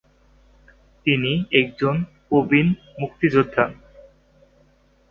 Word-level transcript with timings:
তিনি 1.05 1.31
একজন 1.51 1.95
প্রবীণ 2.29 2.67
মুক্তিযোদ্ধা। 2.99 3.65